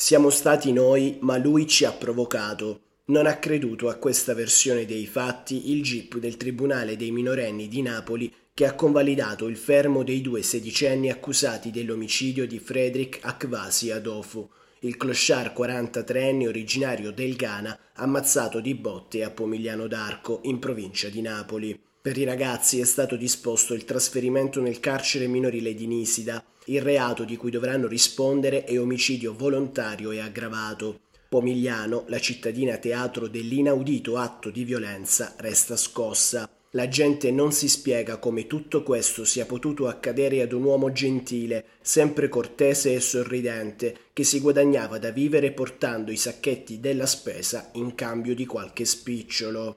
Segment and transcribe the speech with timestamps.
[0.00, 2.82] Siamo stati noi, ma lui ci ha provocato.
[3.06, 7.82] Non ha creduto a questa versione dei fatti il GIP del Tribunale dei minorenni di
[7.82, 14.48] Napoli che ha convalidato il fermo dei due sedicenni accusati dell'omicidio di Frederick Akvasi Adofu,
[14.82, 21.22] il clochard 43enne originario del Ghana ammazzato di botte a Pomigliano d'Arco, in provincia di
[21.22, 21.76] Napoli.
[22.08, 26.42] Per i ragazzi è stato disposto il trasferimento nel carcere minorile di Nisida.
[26.64, 31.00] Il reato di cui dovranno rispondere è omicidio volontario e aggravato.
[31.28, 36.48] Pomigliano, la cittadina teatro dell'inaudito atto di violenza, resta scossa.
[36.70, 41.62] La gente non si spiega come tutto questo sia potuto accadere ad un uomo gentile,
[41.82, 47.94] sempre cortese e sorridente, che si guadagnava da vivere portando i sacchetti della spesa in
[47.94, 49.76] cambio di qualche spicciolo.